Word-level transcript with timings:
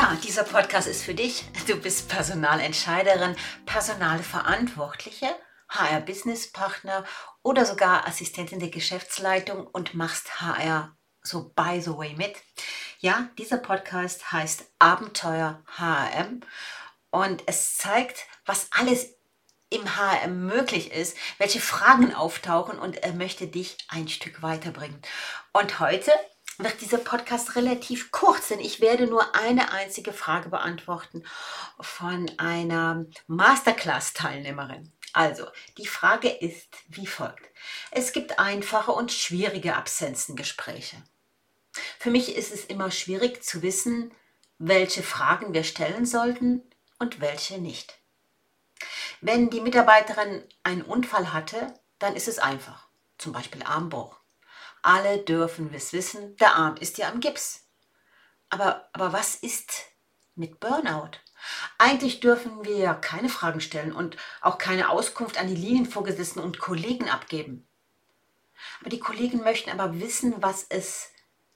Ja, 0.00 0.16
dieser 0.22 0.44
Podcast 0.44 0.86
ist 0.86 1.02
für 1.02 1.12
dich. 1.12 1.44
Du 1.66 1.74
bist 1.74 2.08
Personalentscheiderin, 2.08 3.34
Personalverantwortliche, 3.66 5.26
HR-Business-Partner 5.70 7.04
oder 7.42 7.66
sogar 7.66 8.06
Assistentin 8.06 8.60
der 8.60 8.70
Geschäftsleitung 8.70 9.66
und 9.66 9.94
machst 9.94 10.40
HR 10.40 10.96
so 11.20 11.48
by 11.48 11.80
the 11.80 11.96
way 11.96 12.14
mit. 12.14 12.36
Ja, 13.00 13.28
dieser 13.38 13.56
Podcast 13.56 14.30
heißt 14.30 14.66
Abenteuer 14.78 15.64
HRM 15.76 16.42
und 17.10 17.42
es 17.46 17.76
zeigt, 17.76 18.26
was 18.46 18.68
alles 18.70 19.16
im 19.68 19.82
HRM 19.96 20.46
möglich 20.46 20.92
ist, 20.92 21.16
welche 21.38 21.60
Fragen 21.60 22.14
auftauchen 22.14 22.78
und 22.78 23.02
er 23.02 23.14
möchte 23.14 23.48
dich 23.48 23.76
ein 23.88 24.06
Stück 24.06 24.42
weiterbringen. 24.42 25.02
Und 25.52 25.80
heute 25.80 26.12
wird 26.58 26.80
dieser 26.80 26.98
Podcast 26.98 27.54
relativ 27.54 28.10
kurz, 28.10 28.48
denn 28.48 28.60
ich 28.60 28.80
werde 28.80 29.06
nur 29.06 29.34
eine 29.34 29.72
einzige 29.72 30.12
Frage 30.12 30.48
beantworten 30.48 31.24
von 31.80 32.30
einer 32.36 33.06
Masterclass-Teilnehmerin. 33.28 34.92
Also, 35.12 35.46
die 35.78 35.86
Frage 35.86 36.28
ist 36.28 36.68
wie 36.88 37.06
folgt. 37.06 37.48
Es 37.90 38.12
gibt 38.12 38.38
einfache 38.38 38.92
und 38.92 39.12
schwierige 39.12 39.76
Absenzengespräche. 39.76 40.96
Für 41.98 42.10
mich 42.10 42.36
ist 42.36 42.52
es 42.52 42.64
immer 42.64 42.90
schwierig 42.90 43.42
zu 43.42 43.62
wissen, 43.62 44.12
welche 44.58 45.02
Fragen 45.02 45.54
wir 45.54 45.64
stellen 45.64 46.04
sollten 46.04 46.62
und 46.98 47.20
welche 47.20 47.58
nicht. 47.58 47.98
Wenn 49.20 49.50
die 49.50 49.60
Mitarbeiterin 49.60 50.44
einen 50.62 50.82
Unfall 50.82 51.32
hatte, 51.32 51.74
dann 51.98 52.16
ist 52.16 52.28
es 52.28 52.38
einfach. 52.38 52.88
Zum 53.16 53.32
Beispiel 53.32 53.62
Armbruch. 53.62 54.16
Alle 54.82 55.18
dürfen 55.18 55.72
es 55.74 55.92
wissen, 55.92 56.36
der 56.36 56.54
Arm 56.54 56.76
ist 56.76 56.98
ja 56.98 57.08
am 57.08 57.20
Gips. 57.20 57.68
Aber, 58.50 58.88
aber 58.92 59.12
was 59.12 59.34
ist 59.34 59.72
mit 60.34 60.60
Burnout? 60.60 61.18
Eigentlich 61.78 62.20
dürfen 62.20 62.64
wir 62.64 62.76
ja 62.76 62.94
keine 62.94 63.28
Fragen 63.28 63.60
stellen 63.60 63.92
und 63.92 64.16
auch 64.40 64.58
keine 64.58 64.90
Auskunft 64.90 65.38
an 65.38 65.48
die 65.48 65.54
Linienvorgesetzten 65.54 66.42
und 66.42 66.58
Kollegen 66.58 67.08
abgeben. 67.08 67.68
Aber 68.80 68.90
die 68.90 68.98
Kollegen 68.98 69.38
möchten 69.38 69.70
aber 69.70 70.00
wissen, 70.00 70.34
was 70.38 70.66
es, 70.68 71.10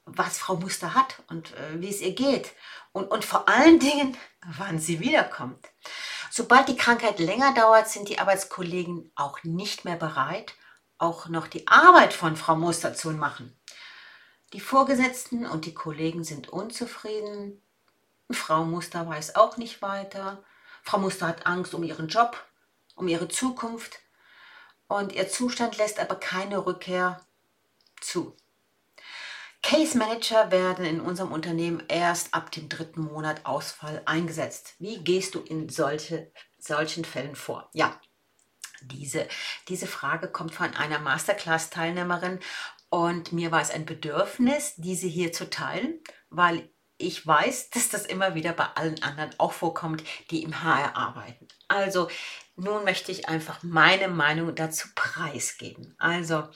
was 0.04 0.38
Frau 0.38 0.56
Muster 0.56 0.94
hat 0.94 1.22
und 1.28 1.52
äh, 1.54 1.80
wie 1.80 1.88
es 1.88 2.00
ihr 2.00 2.14
geht. 2.14 2.52
Und, 2.92 3.10
und 3.10 3.24
vor 3.24 3.48
allen 3.48 3.80
Dingen, 3.80 4.16
wann 4.58 4.78
sie 4.78 5.00
wiederkommt. 5.00 5.68
Sobald 6.30 6.68
die 6.68 6.76
Krankheit 6.76 7.18
länger 7.18 7.54
dauert, 7.54 7.88
sind 7.88 8.08
die 8.08 8.18
Arbeitskollegen 8.18 9.10
auch 9.14 9.42
nicht 9.42 9.84
mehr 9.84 9.96
bereit, 9.96 10.54
auch 11.02 11.28
noch 11.28 11.48
die 11.48 11.66
Arbeit 11.66 12.14
von 12.14 12.36
Frau 12.36 12.56
Muster 12.56 12.94
zu 12.94 13.10
machen. 13.10 13.54
Die 14.52 14.60
Vorgesetzten 14.60 15.46
und 15.46 15.66
die 15.66 15.74
Kollegen 15.74 16.24
sind 16.24 16.48
unzufrieden. 16.48 17.60
Frau 18.30 18.64
Muster 18.64 19.06
weiß 19.06 19.36
auch 19.36 19.56
nicht 19.56 19.82
weiter. 19.82 20.44
Frau 20.82 20.98
Muster 20.98 21.26
hat 21.26 21.46
Angst 21.46 21.74
um 21.74 21.82
ihren 21.82 22.08
Job, 22.08 22.36
um 22.94 23.08
ihre 23.08 23.28
Zukunft. 23.28 23.98
Und 24.88 25.12
ihr 25.12 25.28
Zustand 25.28 25.78
lässt 25.78 25.98
aber 25.98 26.16
keine 26.16 26.66
Rückkehr 26.66 27.20
zu. 28.00 28.36
Case 29.62 29.96
Manager 29.96 30.50
werden 30.50 30.84
in 30.84 31.00
unserem 31.00 31.32
Unternehmen 31.32 31.82
erst 31.88 32.34
ab 32.34 32.50
dem 32.50 32.68
dritten 32.68 33.00
Monat 33.00 33.46
Ausfall 33.46 34.02
eingesetzt. 34.06 34.74
Wie 34.78 34.98
gehst 34.98 35.34
du 35.34 35.40
in 35.40 35.68
solche, 35.68 36.32
solchen 36.58 37.04
Fällen 37.04 37.36
vor? 37.36 37.70
Ja, 37.72 37.98
diese, 38.84 39.28
diese 39.68 39.86
Frage 39.86 40.28
kommt 40.28 40.54
von 40.54 40.74
einer 40.74 40.98
Masterclass-Teilnehmerin 40.98 42.40
und 42.88 43.32
mir 43.32 43.50
war 43.50 43.62
es 43.62 43.70
ein 43.70 43.86
Bedürfnis, 43.86 44.74
diese 44.76 45.06
hier 45.06 45.32
zu 45.32 45.48
teilen, 45.48 46.00
weil 46.28 46.70
ich 46.98 47.26
weiß, 47.26 47.70
dass 47.74 47.88
das 47.88 48.06
immer 48.06 48.34
wieder 48.34 48.52
bei 48.52 48.66
allen 48.74 49.02
anderen 49.02 49.30
auch 49.38 49.52
vorkommt, 49.52 50.04
die 50.30 50.42
im 50.42 50.62
HR 50.62 50.96
arbeiten. 50.96 51.48
Also 51.68 52.08
nun 52.56 52.84
möchte 52.84 53.10
ich 53.10 53.28
einfach 53.28 53.62
meine 53.62 54.08
Meinung 54.08 54.54
dazu 54.54 54.88
preisgeben. 54.94 55.94
Also 55.98 56.48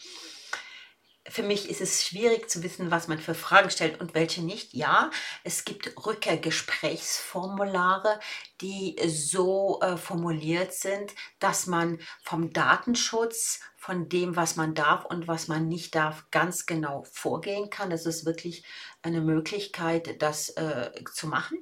für 1.28 1.42
mich 1.42 1.69
ist 1.70 1.81
es 1.81 2.04
schwierig 2.04 2.50
zu 2.50 2.62
wissen, 2.62 2.91
was 2.91 3.09
man 3.09 3.19
für 3.19 3.34
Fragen 3.34 3.70
stellt 3.70 3.98
und 4.00 4.12
welche 4.14 4.42
nicht. 4.42 4.75
Ja, 4.75 5.10
es 5.44 5.64
gibt 5.64 5.94
Rückkehrgesprächsformulare, 6.04 8.20
die 8.60 8.97
so 9.06 9.81
äh, 9.82 9.97
formuliert 9.97 10.72
sind, 10.72 11.15
dass 11.38 11.66
man 11.66 12.00
vom 12.22 12.53
Datenschutz, 12.53 13.60
von 13.76 14.09
dem, 14.09 14.34
was 14.34 14.56
man 14.56 14.75
darf 14.75 15.04
und 15.04 15.28
was 15.28 15.47
man 15.47 15.69
nicht 15.69 15.94
darf, 15.94 16.25
ganz 16.32 16.66
genau 16.66 17.04
vorgehen 17.12 17.70
kann. 17.70 17.91
Das 17.91 18.04
ist 18.04 18.26
wirklich 18.26 18.65
eine 19.03 19.20
Möglichkeit, 19.20 20.20
das 20.20 20.48
äh, 20.50 20.91
zu 21.15 21.28
machen. 21.28 21.59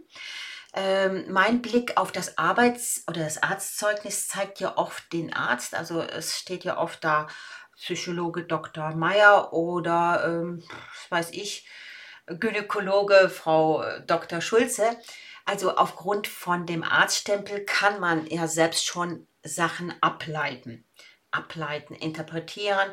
Ähm, 0.77 1.27
mein 1.31 1.63
Blick 1.63 1.97
auf 1.97 2.11
das 2.11 2.37
Arbeits- 2.37 3.05
oder 3.07 3.23
das 3.23 3.43
Arztzeugnis 3.43 4.27
zeigt 4.27 4.59
ja 4.59 4.77
oft 4.77 5.13
den 5.13 5.33
Arzt. 5.33 5.75
Also 5.75 6.01
es 6.01 6.39
steht 6.39 6.65
ja 6.65 6.79
oft 6.79 7.05
da, 7.05 7.29
Psychologe 7.77 8.45
Dr. 8.45 8.95
Meyer 8.95 9.53
oder, 9.53 10.25
ähm, 10.27 10.63
weiß 11.09 11.31
ich, 11.33 11.67
Gynäkologe 12.27 13.29
Frau 13.29 13.83
äh, 13.83 14.03
Dr. 14.07 14.41
Schulze. 14.41 14.97
Also 15.45 15.77
aufgrund 15.77 16.27
von 16.27 16.67
dem 16.67 16.83
Arztstempel 16.83 17.65
kann 17.65 18.01
man 18.01 18.27
ja 18.27 18.47
selbst 18.47 18.87
schon 18.87 19.27
Sachen 19.43 19.93
ableiten. 20.01 20.85
Ableiten, 21.31 21.95
interpretieren. 21.95 22.91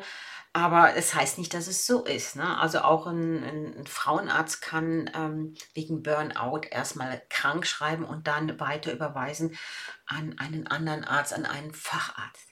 Aber 0.54 0.96
es 0.96 1.14
heißt 1.14 1.38
nicht, 1.38 1.54
dass 1.54 1.66
es 1.66 1.86
so 1.86 2.04
ist. 2.04 2.36
Ne? 2.36 2.58
Also 2.58 2.80
auch 2.82 3.06
ein, 3.06 3.78
ein 3.78 3.86
Frauenarzt 3.86 4.60
kann 4.60 5.10
ähm, 5.14 5.54
wegen 5.72 6.02
Burnout 6.02 6.66
erstmal 6.70 7.22
krank 7.30 7.66
schreiben 7.66 8.04
und 8.04 8.26
dann 8.26 8.60
weiter 8.60 8.92
überweisen 8.92 9.56
an 10.04 10.38
einen 10.38 10.66
anderen 10.66 11.04
Arzt, 11.04 11.32
an 11.32 11.46
einen 11.46 11.72
Facharzt. 11.72 12.51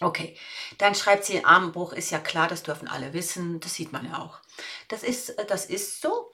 Okay, 0.00 0.36
dann 0.78 0.94
schreibt 0.94 1.24
sie, 1.24 1.44
Armbruch 1.44 1.92
ist 1.92 2.10
ja 2.10 2.18
klar, 2.18 2.48
das 2.48 2.62
dürfen 2.62 2.88
alle 2.88 3.12
wissen, 3.12 3.60
das 3.60 3.74
sieht 3.74 3.92
man 3.92 4.04
ja 4.06 4.18
auch. 4.18 4.40
Das 4.88 5.02
ist, 5.02 5.30
äh, 5.30 5.46
das 5.46 5.66
ist 5.66 6.00
so. 6.00 6.32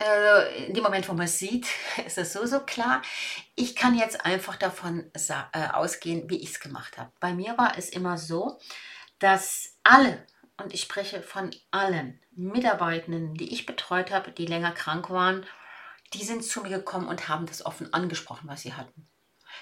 Äh, 0.00 0.66
in 0.66 0.74
dem 0.74 0.84
Moment, 0.84 1.08
wo 1.08 1.12
man 1.12 1.26
es 1.26 1.38
sieht, 1.38 1.66
ist 2.06 2.18
es 2.18 2.32
so, 2.32 2.44
so 2.46 2.60
klar. 2.60 3.02
Ich 3.54 3.76
kann 3.76 3.96
jetzt 3.96 4.24
einfach 4.24 4.56
davon 4.56 5.10
äh, 5.14 5.68
ausgehen, 5.72 6.28
wie 6.28 6.38
ich 6.38 6.50
es 6.50 6.60
gemacht 6.60 6.98
habe. 6.98 7.12
Bei 7.20 7.32
mir 7.32 7.56
war 7.56 7.78
es 7.78 7.88
immer 7.88 8.18
so, 8.18 8.58
dass 9.18 9.76
alle, 9.84 10.24
und 10.56 10.74
ich 10.74 10.82
spreche 10.82 11.22
von 11.22 11.50
allen 11.70 12.20
Mitarbeitenden, 12.32 13.34
die 13.34 13.52
ich 13.52 13.66
betreut 13.66 14.10
habe, 14.10 14.32
die 14.32 14.46
länger 14.46 14.72
krank 14.72 15.10
waren, 15.10 15.46
die 16.14 16.24
sind 16.24 16.44
zu 16.44 16.62
mir 16.62 16.70
gekommen 16.70 17.08
und 17.08 17.28
haben 17.28 17.46
das 17.46 17.64
offen 17.64 17.92
angesprochen, 17.92 18.48
was 18.48 18.62
sie 18.62 18.74
hatten. 18.74 19.08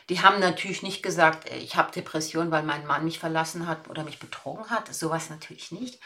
Die 0.08 0.20
haben 0.20 0.38
natürlich 0.38 0.82
nicht 0.82 1.02
gesagt, 1.02 1.50
äh, 1.50 1.56
ich 1.58 1.76
habe 1.76 1.92
Depression, 1.92 2.50
weil 2.50 2.62
mein 2.62 2.86
Mann 2.86 3.04
mich 3.04 3.18
verlassen 3.18 3.66
hat 3.66 3.88
oder 3.88 4.04
mich 4.04 4.18
betrogen 4.18 4.70
hat. 4.70 4.92
Sowas 4.94 5.30
natürlich 5.30 5.72
nicht. 5.72 6.00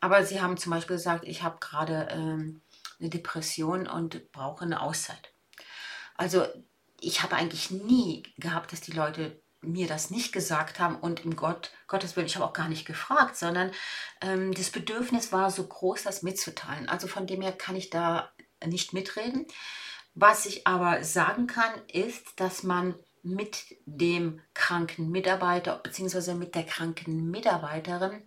Aber 0.00 0.24
sie 0.24 0.40
haben 0.40 0.56
zum 0.56 0.72
Beispiel 0.72 0.96
gesagt, 0.96 1.24
ich 1.24 1.42
habe 1.42 1.58
gerade 1.60 2.08
ähm, 2.10 2.60
eine 3.00 3.10
Depression 3.10 3.86
und 3.86 4.32
brauche 4.32 4.64
eine 4.64 4.80
Auszeit. 4.80 5.32
Also 6.16 6.46
ich 7.00 7.22
habe 7.22 7.36
eigentlich 7.36 7.70
nie 7.70 8.22
gehabt, 8.38 8.72
dass 8.72 8.80
die 8.80 8.92
Leute 8.92 9.40
mir 9.62 9.86
das 9.86 10.10
nicht 10.10 10.32
gesagt 10.32 10.78
haben 10.78 10.96
und 10.96 11.24
im 11.24 11.34
Gott, 11.34 11.70
Gottes 11.88 12.14
Willen, 12.14 12.26
ich 12.26 12.36
habe 12.36 12.44
auch 12.44 12.52
gar 12.52 12.68
nicht 12.68 12.86
gefragt, 12.86 13.36
sondern 13.36 13.72
ähm, 14.20 14.54
das 14.54 14.70
Bedürfnis 14.70 15.32
war 15.32 15.50
so 15.50 15.66
groß, 15.66 16.04
das 16.04 16.22
mitzuteilen. 16.22 16.88
Also 16.88 17.08
von 17.08 17.26
dem 17.26 17.42
her 17.42 17.52
kann 17.52 17.76
ich 17.76 17.90
da 17.90 18.30
nicht 18.64 18.92
mitreden. 18.92 19.46
Was 20.14 20.46
ich 20.46 20.66
aber 20.66 21.04
sagen 21.04 21.46
kann, 21.46 21.70
ist, 21.92 22.40
dass 22.40 22.62
man 22.62 22.94
mit 23.26 23.76
dem 23.86 24.40
kranken 24.54 25.10
Mitarbeiter 25.10 25.78
bzw. 25.78 26.34
mit 26.34 26.54
der 26.54 26.64
kranken 26.64 27.28
Mitarbeiterin 27.30 28.22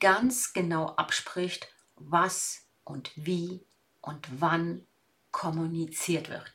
ganz 0.00 0.52
genau 0.52 0.88
abspricht, 0.96 1.68
was 1.94 2.66
und 2.84 3.12
wie 3.14 3.64
und 4.00 4.26
wann 4.40 4.84
kommuniziert 5.30 6.28
wird. 6.28 6.50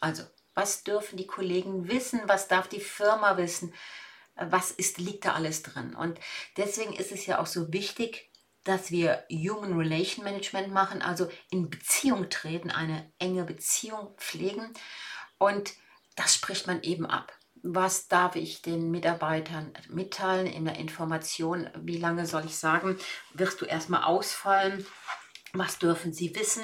Also, 0.00 0.24
was 0.54 0.82
dürfen 0.84 1.16
die 1.16 1.26
Kollegen 1.26 1.88
wissen, 1.88 2.20
was 2.26 2.48
darf 2.48 2.68
die 2.68 2.80
Firma 2.80 3.36
wissen, 3.36 3.74
was 4.36 4.70
ist, 4.70 4.98
liegt 4.98 5.26
da 5.26 5.34
alles 5.34 5.62
drin. 5.62 5.94
Und 5.94 6.18
deswegen 6.56 6.94
ist 6.94 7.12
es 7.12 7.26
ja 7.26 7.38
auch 7.38 7.46
so 7.46 7.72
wichtig, 7.72 8.30
dass 8.64 8.90
wir 8.90 9.24
Human 9.30 9.78
Relation 9.78 10.24
Management 10.24 10.72
machen, 10.72 11.02
also 11.02 11.30
in 11.50 11.68
Beziehung 11.68 12.30
treten, 12.30 12.70
eine 12.70 13.12
enge 13.18 13.44
Beziehung 13.44 14.14
pflegen 14.16 14.72
und 15.38 15.74
das 16.16 16.34
spricht 16.34 16.66
man 16.66 16.82
eben 16.82 17.06
ab. 17.06 17.32
Was 17.62 18.08
darf 18.08 18.36
ich 18.36 18.60
den 18.60 18.90
Mitarbeitern 18.90 19.72
mitteilen 19.88 20.46
in 20.46 20.66
der 20.66 20.76
Information? 20.76 21.70
Wie 21.76 21.96
lange 21.96 22.26
soll 22.26 22.44
ich 22.44 22.56
sagen, 22.56 22.98
wirst 23.32 23.60
du 23.60 23.64
erstmal 23.64 24.04
ausfallen? 24.04 24.86
Was 25.54 25.78
dürfen 25.78 26.12
sie 26.12 26.34
wissen? 26.34 26.62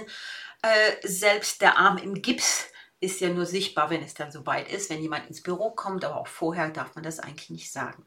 Äh, 0.62 1.06
selbst 1.06 1.62
der 1.62 1.78
Arm 1.78 1.96
im 1.96 2.20
Gips 2.20 2.66
ist 3.00 3.20
ja 3.20 3.30
nur 3.30 3.46
sichtbar, 3.46 3.88
wenn 3.88 4.02
es 4.02 4.12
dann 4.12 4.30
soweit 4.30 4.70
ist, 4.70 4.90
wenn 4.90 5.00
jemand 5.00 5.26
ins 5.26 5.42
Büro 5.42 5.70
kommt, 5.70 6.04
aber 6.04 6.16
auch 6.16 6.26
vorher 6.26 6.68
darf 6.68 6.94
man 6.94 7.04
das 7.04 7.18
eigentlich 7.18 7.48
nicht 7.48 7.72
sagen. 7.72 8.04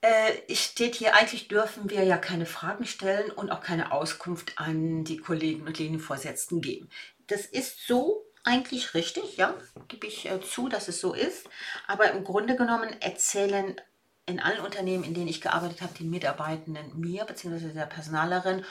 Äh, 0.00 0.54
steht 0.56 0.96
hier, 0.96 1.14
eigentlich 1.14 1.46
dürfen 1.46 1.88
wir 1.88 2.02
ja 2.02 2.16
keine 2.16 2.46
Fragen 2.46 2.86
stellen 2.86 3.30
und 3.30 3.50
auch 3.52 3.60
keine 3.60 3.92
Auskunft 3.92 4.58
an 4.58 5.04
die 5.04 5.18
Kollegen 5.18 5.66
und 5.66 5.78
Linienvorsetzten 5.78 6.60
geben 6.62 6.88
das 7.30 7.46
ist 7.46 7.86
so 7.86 8.26
eigentlich 8.44 8.94
richtig, 8.94 9.36
ja, 9.36 9.54
gebe 9.88 10.06
ich 10.06 10.26
äh, 10.26 10.40
zu, 10.40 10.68
dass 10.68 10.88
es 10.88 11.00
so 11.00 11.14
ist. 11.14 11.48
Aber 11.86 12.10
im 12.10 12.24
Grunde 12.24 12.56
genommen 12.56 13.00
erzählen 13.00 13.80
in 14.26 14.40
allen 14.40 14.60
Unternehmen, 14.60 15.04
in 15.04 15.14
denen 15.14 15.28
ich 15.28 15.40
gearbeitet 15.40 15.82
habe, 15.82 15.94
die 15.94 16.04
Mitarbeitenden 16.04 16.98
mir 16.98 17.24
bzw. 17.24 17.72
der 17.72 17.86
Personalerin 17.86 18.64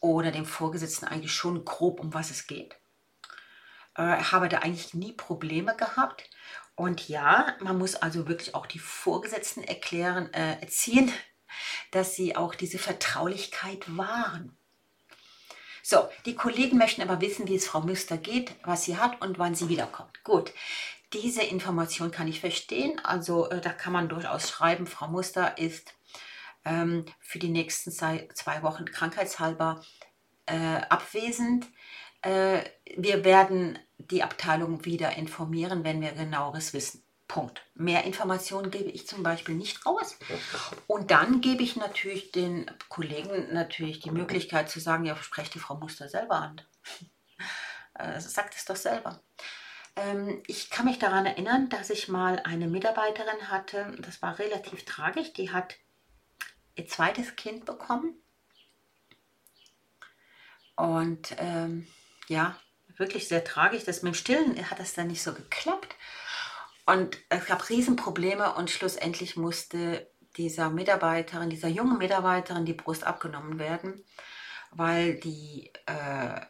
oder 0.00 0.30
dem 0.30 0.46
Vorgesetzten 0.46 1.06
eigentlich 1.06 1.32
schon 1.32 1.64
grob, 1.64 2.00
um 2.00 2.14
was 2.14 2.30
es 2.30 2.46
geht. 2.46 2.76
Äh, 3.96 4.02
habe 4.02 4.48
da 4.48 4.58
eigentlich 4.58 4.94
nie 4.94 5.12
Probleme 5.12 5.76
gehabt. 5.76 6.30
Und 6.74 7.08
ja, 7.08 7.56
man 7.60 7.78
muss 7.78 7.96
also 7.96 8.28
wirklich 8.28 8.54
auch 8.54 8.66
die 8.66 8.78
Vorgesetzten 8.78 9.62
erklären, 9.62 10.32
äh, 10.32 10.60
erziehen, 10.60 11.12
dass 11.90 12.14
sie 12.14 12.34
auch 12.34 12.54
diese 12.54 12.78
Vertraulichkeit 12.78 13.96
wahren. 13.96 14.56
So, 15.82 16.08
die 16.26 16.36
Kollegen 16.36 16.78
möchten 16.78 17.02
aber 17.02 17.20
wissen, 17.20 17.48
wie 17.48 17.56
es 17.56 17.66
Frau 17.66 17.80
Müster 17.80 18.16
geht, 18.16 18.54
was 18.64 18.84
sie 18.84 18.96
hat 18.96 19.20
und 19.20 19.38
wann 19.38 19.54
sie 19.54 19.68
wiederkommt. 19.68 20.22
Gut, 20.22 20.52
diese 21.12 21.42
Information 21.42 22.10
kann 22.10 22.28
ich 22.28 22.40
verstehen. 22.40 23.00
Also 23.04 23.50
äh, 23.50 23.60
da 23.60 23.70
kann 23.70 23.92
man 23.92 24.08
durchaus 24.08 24.48
schreiben, 24.48 24.86
Frau 24.86 25.08
Muster 25.08 25.58
ist 25.58 25.94
ähm, 26.64 27.04
für 27.20 27.38
die 27.38 27.48
nächsten 27.48 27.90
zwei, 27.90 28.28
zwei 28.34 28.62
Wochen 28.62 28.84
krankheitshalber 28.84 29.82
äh, 30.46 30.80
abwesend. 30.88 31.66
Äh, 32.22 32.60
wir 32.96 33.24
werden 33.24 33.78
die 33.98 34.22
Abteilung 34.22 34.84
wieder 34.84 35.16
informieren, 35.16 35.84
wenn 35.84 36.00
wir 36.00 36.12
genaueres 36.12 36.72
wissen. 36.72 37.02
Punkt. 37.32 37.62
Mehr 37.74 38.04
Informationen 38.04 38.70
gebe 38.70 38.90
ich 38.90 39.06
zum 39.06 39.22
Beispiel 39.22 39.54
nicht 39.54 39.86
raus. 39.86 40.18
Und 40.86 41.10
dann 41.10 41.40
gebe 41.40 41.62
ich 41.62 41.76
natürlich 41.76 42.30
den 42.30 42.70
Kollegen 42.90 43.54
natürlich 43.54 44.00
die 44.00 44.10
Möglichkeit 44.10 44.68
zu 44.68 44.80
sagen, 44.80 45.06
ja, 45.06 45.16
sprecht 45.16 45.54
die 45.54 45.58
Frau 45.58 45.76
Muster 45.76 46.08
selber 46.08 46.36
an. 46.36 46.60
Äh, 47.94 48.18
sagt 48.20 48.54
es 48.56 48.64
doch 48.64 48.76
selber. 48.76 49.20
Ähm, 49.96 50.42
ich 50.46 50.70
kann 50.70 50.86
mich 50.86 50.98
daran 50.98 51.26
erinnern, 51.26 51.68
dass 51.68 51.90
ich 51.90 52.08
mal 52.08 52.40
eine 52.42 52.66
Mitarbeiterin 52.66 53.50
hatte, 53.50 53.94
das 53.98 54.22
war 54.22 54.38
relativ 54.38 54.86
tragisch, 54.86 55.34
die 55.34 55.50
hat 55.52 55.74
ihr 56.74 56.88
zweites 56.88 57.36
Kind 57.36 57.66
bekommen. 57.66 58.14
Und 60.74 61.36
ähm, 61.36 61.86
ja, 62.28 62.56
wirklich 62.96 63.28
sehr 63.28 63.44
tragisch. 63.44 63.84
Das 63.84 64.02
mit 64.02 64.14
dem 64.14 64.16
Stillen 64.16 64.70
hat 64.70 64.78
das 64.78 64.94
dann 64.94 65.08
nicht 65.08 65.22
so 65.22 65.34
geklappt. 65.34 65.94
Und 66.86 67.18
es 67.28 67.46
gab 67.46 67.68
Riesenprobleme 67.68 68.54
und 68.54 68.70
schlussendlich 68.70 69.36
musste 69.36 70.10
dieser 70.36 70.70
Mitarbeiterin, 70.70 71.50
dieser 71.50 71.68
jungen 71.68 71.98
Mitarbeiterin 71.98 72.64
die 72.64 72.72
Brust 72.72 73.04
abgenommen 73.04 73.58
werden, 73.58 74.04
weil 74.70 75.14
die 75.20 75.70
äh, 75.86 76.40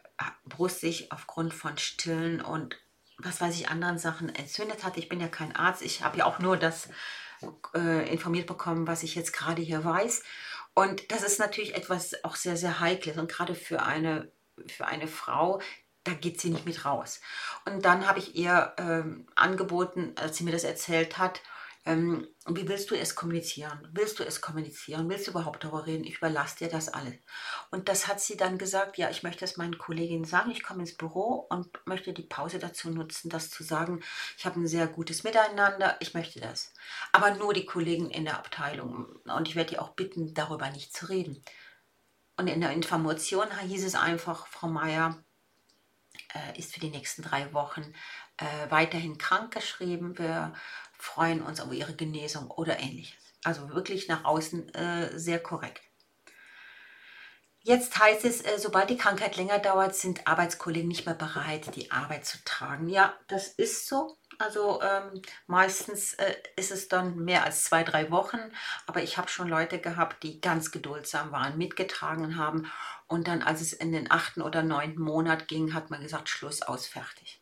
Brust 0.45 0.79
sich 0.79 1.11
aufgrund 1.11 1.53
von 1.53 1.77
Stillen 1.77 2.41
und 2.41 2.77
was 3.17 3.41
weiß 3.41 3.55
ich, 3.55 3.69
anderen 3.69 3.99
Sachen 3.99 4.33
entzündet 4.33 4.83
hat. 4.83 4.97
Ich 4.97 5.09
bin 5.09 5.19
ja 5.19 5.27
kein 5.27 5.55
Arzt, 5.55 5.81
ich 5.81 6.03
habe 6.03 6.17
ja 6.17 6.25
auch 6.25 6.39
nur 6.39 6.57
das 6.57 6.89
äh, 7.75 8.11
informiert 8.11 8.47
bekommen, 8.47 8.87
was 8.87 9.03
ich 9.03 9.15
jetzt 9.15 9.33
gerade 9.33 9.61
hier 9.61 9.83
weiß. 9.83 10.23
Und 10.73 11.11
das 11.11 11.21
ist 11.21 11.39
natürlich 11.39 11.75
etwas 11.75 12.23
auch 12.23 12.35
sehr, 12.35 12.57
sehr 12.57 12.79
Heikles 12.79 13.17
und 13.17 13.29
gerade 13.29 13.53
für 13.53 13.83
eine, 13.83 14.31
für 14.67 14.87
eine 14.87 15.07
Frau, 15.07 15.61
da 16.03 16.13
geht 16.13 16.39
sie 16.41 16.49
nicht 16.49 16.65
mit 16.65 16.85
raus. 16.85 17.21
Und 17.65 17.85
dann 17.85 18.07
habe 18.07 18.19
ich 18.19 18.35
ihr 18.35 18.73
ähm, 18.77 19.27
angeboten, 19.35 20.13
als 20.15 20.37
sie 20.37 20.43
mir 20.43 20.51
das 20.51 20.63
erzählt 20.63 21.17
hat, 21.17 21.41
ähm, 21.85 22.29
wie 22.47 22.67
willst 22.69 22.91
du 22.91 22.95
es 22.95 23.13
kommunizieren? 23.13 23.89
Willst 23.91 24.17
du 24.17 24.23
es 24.23 24.39
kommunizieren? 24.39 25.09
Willst 25.09 25.27
du 25.27 25.31
überhaupt 25.31 25.63
darüber 25.63 25.85
reden? 25.85 26.05
Ich 26.05 26.17
überlasse 26.17 26.59
dir 26.59 26.69
das 26.69 26.87
alles. 26.87 27.15
Und 27.71 27.89
das 27.89 28.07
hat 28.07 28.21
sie 28.21 28.37
dann 28.37 28.57
gesagt, 28.57 28.97
ja, 28.97 29.09
ich 29.09 29.23
möchte 29.23 29.43
es 29.43 29.57
meinen 29.57 29.77
Kolleginnen 29.77 30.23
sagen. 30.23 30.51
Ich 30.51 30.63
komme 30.63 30.81
ins 30.81 30.95
Büro 30.95 31.45
und 31.49 31.67
möchte 31.85 32.13
die 32.13 32.23
Pause 32.23 32.57
dazu 32.57 32.89
nutzen, 32.89 33.29
das 33.29 33.49
zu 33.49 33.63
sagen. 33.63 34.01
Ich 34.37 34.45
habe 34.45 34.61
ein 34.61 34.67
sehr 34.67 34.87
gutes 34.87 35.23
Miteinander. 35.23 35.97
Ich 35.99 36.13
möchte 36.13 36.39
das. 36.39 36.73
Aber 37.11 37.31
nur 37.35 37.53
die 37.53 37.65
Kollegen 37.65 38.09
in 38.09 38.23
der 38.23 38.37
Abteilung. 38.37 39.07
Und 39.25 39.47
ich 39.49 39.55
werde 39.55 39.71
die 39.71 39.79
auch 39.79 39.89
bitten, 39.89 40.33
darüber 40.33 40.69
nicht 40.69 40.95
zu 40.95 41.07
reden. 41.07 41.43
Und 42.37 42.47
in 42.47 42.61
der 42.61 42.71
Information 42.71 43.47
hieß 43.59 43.83
es 43.83 43.95
einfach, 43.95 44.47
Frau 44.47 44.67
Meier, 44.67 45.21
ist 46.57 46.73
für 46.73 46.79
die 46.79 46.89
nächsten 46.89 47.21
drei 47.21 47.53
Wochen 47.53 47.93
äh, 48.37 48.69
weiterhin 48.69 49.17
krankgeschrieben. 49.17 50.17
Wir 50.17 50.53
freuen 50.97 51.41
uns 51.41 51.59
auf 51.59 51.71
ihre 51.73 51.95
Genesung 51.95 52.49
oder 52.51 52.79
ähnliches. 52.79 53.21
Also 53.43 53.69
wirklich 53.69 54.07
nach 54.07 54.23
außen 54.23 54.73
äh, 54.73 55.19
sehr 55.19 55.41
korrekt. 55.41 55.81
Jetzt 57.65 57.97
heißt 57.97 58.25
es, 58.25 58.41
äh, 58.41 58.59
sobald 58.59 58.89
die 58.89 58.97
Krankheit 58.97 59.37
länger 59.37 59.57
dauert, 59.59 59.95
sind 59.95 60.27
Arbeitskollegen 60.27 60.87
nicht 60.87 61.05
mehr 61.05 61.15
bereit, 61.15 61.73
die 61.75 61.91
Arbeit 61.91 62.25
zu 62.25 62.37
tragen. 62.43 62.89
Ja, 62.89 63.13
das 63.27 63.47
ist 63.47 63.87
so. 63.87 64.17
Also 64.39 64.81
ähm, 64.81 65.21
meistens 65.47 66.13
äh, 66.15 66.35
ist 66.55 66.71
es 66.71 66.87
dann 66.87 67.17
mehr 67.17 67.43
als 67.43 67.63
zwei, 67.63 67.83
drei 67.83 68.11
Wochen. 68.11 68.39
Aber 68.87 69.01
ich 69.03 69.17
habe 69.17 69.29
schon 69.29 69.47
Leute 69.47 69.79
gehabt, 69.79 70.23
die 70.23 70.41
ganz 70.41 70.71
geduldsam 70.71 71.31
waren, 71.31 71.57
mitgetragen 71.57 72.37
haben. 72.37 72.71
Und 73.07 73.27
dann, 73.27 73.43
als 73.43 73.61
es 73.61 73.73
in 73.73 73.91
den 73.91 74.09
achten 74.09 74.41
oder 74.41 74.63
neunten 74.63 75.01
Monat 75.01 75.47
ging, 75.47 75.73
hat 75.73 75.89
man 75.89 76.01
gesagt, 76.01 76.29
Schluss 76.29 76.61
aus, 76.61 76.87
fertig. 76.87 77.39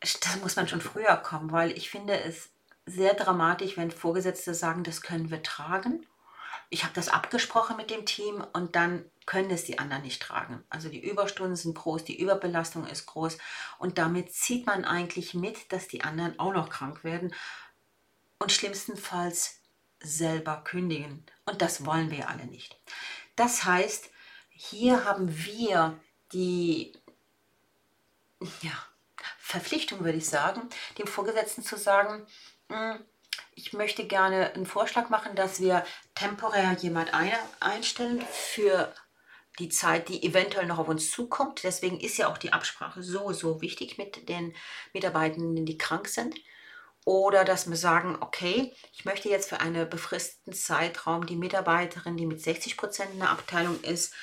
Das 0.00 0.36
muss 0.40 0.56
man 0.56 0.66
schon 0.66 0.80
früher 0.80 1.16
kommen, 1.16 1.52
weil 1.52 1.70
ich 1.72 1.90
finde 1.90 2.18
es 2.20 2.50
sehr 2.86 3.14
dramatisch, 3.14 3.76
wenn 3.76 3.90
Vorgesetzte 3.90 4.54
sagen, 4.54 4.82
das 4.82 5.02
können 5.02 5.30
wir 5.30 5.42
tragen. 5.42 6.04
Ich 6.72 6.84
habe 6.84 6.94
das 6.94 7.10
abgesprochen 7.10 7.76
mit 7.76 7.90
dem 7.90 8.06
Team 8.06 8.42
und 8.54 8.76
dann 8.76 9.04
können 9.26 9.50
es 9.50 9.64
die 9.64 9.78
anderen 9.78 10.02
nicht 10.02 10.22
tragen. 10.22 10.64
Also 10.70 10.88
die 10.88 11.04
Überstunden 11.04 11.54
sind 11.54 11.74
groß, 11.74 12.04
die 12.04 12.18
Überbelastung 12.18 12.86
ist 12.86 13.04
groß 13.04 13.36
und 13.78 13.98
damit 13.98 14.32
zieht 14.32 14.64
man 14.64 14.86
eigentlich 14.86 15.34
mit, 15.34 15.70
dass 15.70 15.86
die 15.86 16.02
anderen 16.02 16.38
auch 16.38 16.54
noch 16.54 16.70
krank 16.70 17.04
werden 17.04 17.34
und 18.38 18.52
schlimmstenfalls 18.52 19.60
selber 20.00 20.62
kündigen. 20.64 21.26
Und 21.44 21.60
das 21.60 21.84
wollen 21.84 22.10
wir 22.10 22.30
alle 22.30 22.46
nicht. 22.46 22.80
Das 23.36 23.64
heißt, 23.64 24.10
hier 24.48 25.04
haben 25.04 25.28
wir 25.44 26.00
die 26.32 26.94
ja, 28.62 28.72
Verpflichtung, 29.38 30.04
würde 30.04 30.16
ich 30.16 30.26
sagen, 30.26 30.62
dem 30.96 31.06
Vorgesetzten 31.06 31.62
zu 31.62 31.76
sagen, 31.76 32.26
hm, 32.70 33.04
ich 33.54 33.72
möchte 33.72 34.06
gerne 34.06 34.52
einen 34.54 34.66
Vorschlag 34.66 35.08
machen, 35.08 35.34
dass 35.34 35.60
wir 35.60 35.84
temporär 36.14 36.76
jemand 36.80 37.12
einstellen 37.60 38.22
für 38.30 38.92
die 39.58 39.68
Zeit, 39.68 40.08
die 40.08 40.22
eventuell 40.22 40.66
noch 40.66 40.78
auf 40.78 40.88
uns 40.88 41.10
zukommt. 41.10 41.62
Deswegen 41.62 42.00
ist 42.00 42.16
ja 42.16 42.28
auch 42.28 42.38
die 42.38 42.52
Absprache 42.52 43.02
so, 43.02 43.32
so 43.32 43.60
wichtig 43.60 43.98
mit 43.98 44.28
den 44.28 44.54
Mitarbeitenden, 44.94 45.66
die 45.66 45.78
krank 45.78 46.08
sind. 46.08 46.36
Oder 47.04 47.44
dass 47.44 47.68
wir 47.68 47.76
sagen, 47.76 48.16
okay, 48.20 48.72
ich 48.92 49.04
möchte 49.04 49.28
jetzt 49.28 49.48
für 49.48 49.60
einen 49.60 49.90
befristeten 49.90 50.52
Zeitraum 50.52 51.26
die 51.26 51.36
Mitarbeiterin, 51.36 52.16
die 52.16 52.26
mit 52.26 52.40
60 52.40 52.76
Prozent 52.76 53.12
in 53.12 53.18
der 53.18 53.30
Abteilung 53.30 53.80
ist, 53.82 54.14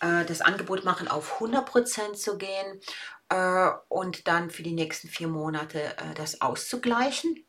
äh, 0.00 0.24
das 0.24 0.40
Angebot 0.40 0.84
machen, 0.84 1.08
auf 1.08 1.34
100 1.34 1.64
Prozent 1.64 2.18
zu 2.18 2.36
gehen 2.36 2.80
äh, 3.28 3.70
und 3.88 4.26
dann 4.26 4.50
für 4.50 4.64
die 4.64 4.72
nächsten 4.72 5.08
vier 5.08 5.28
Monate 5.28 5.96
äh, 5.98 6.14
das 6.16 6.40
auszugleichen 6.40 7.46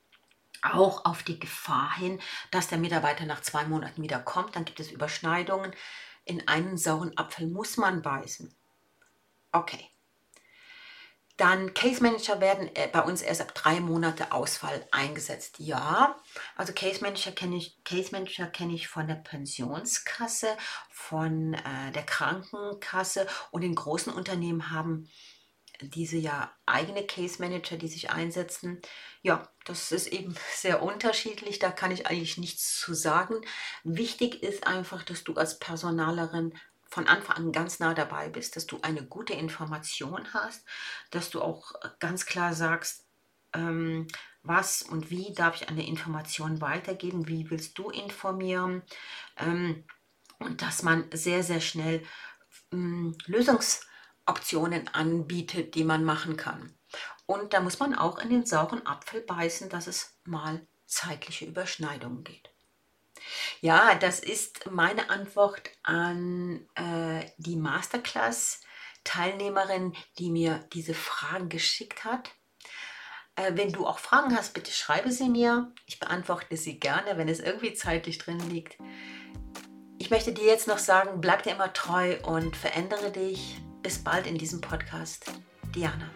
auch 0.61 1.05
auf 1.05 1.23
die 1.23 1.39
Gefahr 1.39 1.95
hin, 1.95 2.19
dass 2.51 2.67
der 2.67 2.77
Mitarbeiter 2.77 3.25
nach 3.25 3.41
zwei 3.41 3.65
Monaten 3.65 4.01
wieder 4.01 4.19
kommt. 4.19 4.55
Dann 4.55 4.65
gibt 4.65 4.79
es 4.79 4.91
Überschneidungen. 4.91 5.73
In 6.25 6.47
einen 6.47 6.77
sauren 6.77 7.17
Apfel 7.17 7.47
muss 7.47 7.77
man 7.77 8.01
beißen. 8.01 8.53
Okay. 9.51 9.89
Dann 11.37 11.75
Case 11.75 12.01
Manager 12.01 12.41
werden 12.41 12.75
äh, 12.75 12.89
bei 12.91 13.01
uns 13.01 13.21
erst 13.21 13.41
ab 13.41 13.53
drei 13.53 13.79
Monate 13.79 14.31
Ausfall 14.31 14.85
eingesetzt. 14.91 15.59
Ja, 15.59 16.15
also 16.55 16.73
Case 16.73 17.01
Manager 17.01 17.31
kenne 17.31 17.57
ich, 17.57 17.77
Case 17.83 18.09
Manager 18.11 18.47
kenne 18.47 18.73
ich 18.73 18.87
von 18.87 19.07
der 19.07 19.15
Pensionskasse, 19.15 20.57
von 20.89 21.53
äh, 21.53 21.91
der 21.93 22.03
Krankenkasse 22.03 23.27
und 23.51 23.61
in 23.61 23.75
großen 23.75 24.11
Unternehmen 24.11 24.71
haben 24.71 25.09
diese 25.81 26.17
ja 26.17 26.51
eigene 26.65 27.05
Case 27.05 27.41
Manager, 27.41 27.77
die 27.77 27.88
sich 27.88 28.10
einsetzen. 28.10 28.81
Ja, 29.22 29.48
das 29.65 29.91
ist 29.91 30.07
eben 30.07 30.36
sehr 30.55 30.81
unterschiedlich, 30.81 31.60
da 31.60 31.72
kann 31.72 31.91
ich 31.91 32.07
eigentlich 32.07 32.38
nichts 32.38 32.79
zu 32.79 32.93
sagen. 32.93 33.36
Wichtig 33.84 34.43
ist 34.43 34.65
einfach, 34.65 35.03
dass 35.03 35.24
du 35.24 35.34
als 35.36 35.60
Personalerin 35.60 36.53
von 36.89 37.07
Anfang 37.07 37.36
an 37.36 37.51
ganz 37.51 37.79
nah 37.79 37.93
dabei 37.93 38.29
bist, 38.29 38.55
dass 38.55 38.65
du 38.65 38.79
eine 38.81 39.05
gute 39.05 39.34
Information 39.34 40.34
hast, 40.34 40.65
dass 41.12 41.29
du 41.29 41.41
auch 41.41 41.74
ganz 42.00 42.25
klar 42.25 42.53
sagst, 42.53 43.05
ähm, 43.53 44.07
was 44.43 44.81
und 44.81 45.10
wie 45.10 45.34
darf 45.34 45.62
ich 45.62 45.69
eine 45.69 45.86
Information 45.86 46.62
weitergeben, 46.62 47.27
wie 47.27 47.50
willst 47.50 47.77
du 47.77 47.89
informieren 47.89 48.84
ähm, 49.38 49.84
und 50.39 50.62
dass 50.62 50.84
man 50.84 51.05
sehr, 51.12 51.43
sehr 51.43 51.62
schnell 51.62 52.03
ähm, 52.72 53.17
Lösungsoptionen 54.27 54.88
anbietet, 54.93 55.75
die 55.75 55.84
man 55.84 56.03
machen 56.03 56.38
kann. 56.38 56.74
Und 57.25 57.53
da 57.53 57.60
muss 57.60 57.79
man 57.79 57.93
auch 57.93 58.19
in 58.19 58.29
den 58.29 58.46
sauren 58.46 58.86
Apfel 58.86 59.22
beißen, 59.22 59.69
dass 59.69 59.88
es 59.88 60.17
mal 60.25 60.65
zeitliche 60.86 61.46
Überschneidungen 61.46 62.24
geht. 62.24 62.50
Ja, 63.60 63.96
das 63.96 64.19
ist 64.19 64.69
meine 64.72 65.10
Antwort 65.10 65.69
an 65.84 66.67
äh, 66.75 67.25
die 67.38 67.57
Masterclass, 67.57 68.62
Teilnehmerin, 69.03 69.96
die 70.17 70.29
mir 70.29 70.65
diese 70.74 70.93
Fragen 70.93 71.50
geschickt 71.50 72.05
hat. 72.05 72.31
Äh, 73.36 73.53
wenn 73.55 73.74
du 73.74 73.86
auch 73.86 74.00
Fragen 74.00 74.38
hast, 74.38 74.53
bitte 74.53 74.72
schreibe 74.72 75.12
sie 75.12 75.29
mir. 75.29 75.74
Ich 75.86 76.00
beantworte 76.00 76.55
sie 76.55 76.79
gerne, 76.79 77.17
wenn 77.17 77.27
es 77.27 77.39
irgendwie 77.39 77.74
zeitlich 77.74 78.17
drin 78.19 78.39
liegt. 78.50 78.77
Ich 79.98 80.10
möchte 80.10 80.31
dir 80.31 80.46
jetzt 80.46 80.67
noch 80.67 80.77
sagen, 80.77 81.19
bleib 81.19 81.43
dir 81.43 81.53
immer 81.53 81.74
treu 81.74 82.17
und 82.24 82.55
verändere 82.55 83.12
dich. 83.12 83.60
Bis 83.88 84.00
bald 84.00 84.27
in 84.27 84.38
diesem 84.38 84.60
Podcast. 84.60 85.32
Diana. 85.74 86.12